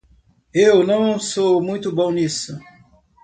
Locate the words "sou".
1.19-1.61